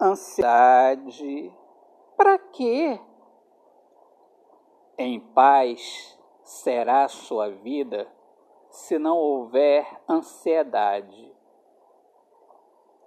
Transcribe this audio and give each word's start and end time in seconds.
ansiedade. 0.00 1.54
Para 2.16 2.38
quê? 2.38 2.98
Em 4.96 5.20
paz 5.20 6.18
será 6.42 7.06
sua 7.08 7.50
vida 7.50 8.10
se 8.70 8.98
não 8.98 9.16
houver 9.16 9.86
ansiedade. 10.08 11.34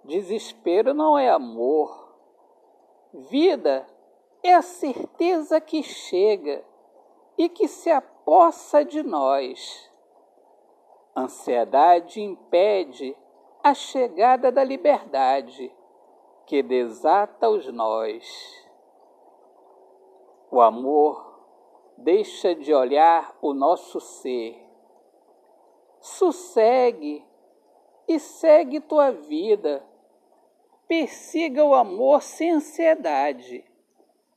Desespero 0.04 0.94
não 0.94 1.18
é 1.18 1.30
amor. 1.30 2.14
Vida 3.12 3.86
é 4.42 4.54
a 4.54 4.62
certeza 4.62 5.60
que 5.60 5.82
chega 5.82 6.64
e 7.38 7.48
que 7.48 7.66
se 7.66 7.90
apossa 7.90 8.84
de 8.84 9.02
nós. 9.02 9.90
Ansiedade 11.16 12.20
impede 12.20 13.16
a 13.62 13.72
chegada 13.72 14.52
da 14.52 14.62
liberdade 14.62 15.74
que 16.46 16.62
desata 16.62 17.48
os 17.48 17.66
nós. 17.72 18.64
O 20.50 20.60
amor 20.60 21.34
deixa 21.98 22.54
de 22.54 22.72
olhar 22.72 23.36
o 23.40 23.52
nosso 23.52 24.00
ser. 24.00 24.60
Sossegue 26.00 27.24
e 28.06 28.18
segue 28.18 28.80
tua 28.80 29.10
vida. 29.10 29.84
Persiga 30.86 31.64
o 31.64 31.74
amor 31.74 32.22
sem 32.22 32.52
ansiedade. 32.52 33.64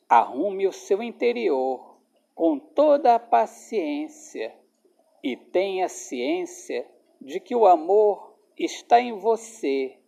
Arrume 0.08 0.68
o 0.68 0.72
seu 0.72 1.04
interior 1.04 1.98
com 2.34 2.58
toda 2.58 3.16
a 3.16 3.20
paciência 3.20 4.56
e 5.24 5.36
tenha 5.36 5.90
ciência 5.90 6.90
de 7.20 7.40
que 7.40 7.56
o 7.56 7.66
amor 7.66 8.36
está 8.58 9.02
em 9.02 9.14
você 9.14 10.00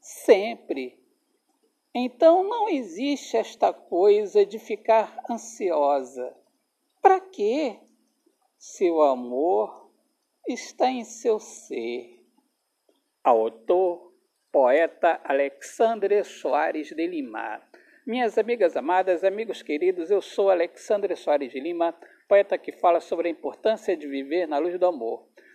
sempre. 0.00 0.98
Então 2.00 2.44
não 2.44 2.68
existe 2.68 3.36
esta 3.36 3.72
coisa 3.72 4.46
de 4.46 4.56
ficar 4.56 5.20
ansiosa. 5.28 6.32
Para 7.02 7.18
quê? 7.18 7.76
Se 8.56 8.88
o 8.88 9.02
amor 9.02 9.90
está 10.46 10.88
em 10.88 11.02
seu 11.02 11.40
ser. 11.40 12.24
Autor, 13.24 14.12
poeta 14.52 15.20
Alexandre 15.24 16.22
Soares 16.22 16.90
de 16.90 17.04
Lima. 17.04 17.60
Minhas 18.06 18.38
amigas 18.38 18.76
amadas, 18.76 19.24
amigos 19.24 19.60
queridos, 19.60 20.08
eu 20.08 20.22
sou 20.22 20.50
Alexandre 20.50 21.16
Soares 21.16 21.50
de 21.50 21.58
Lima, 21.58 21.92
poeta 22.28 22.56
que 22.56 22.70
fala 22.70 23.00
sobre 23.00 23.26
a 23.26 23.32
importância 23.32 23.96
de 23.96 24.06
viver 24.06 24.46
na 24.46 24.58
luz 24.58 24.78
do 24.78 24.86
amor. 24.86 25.26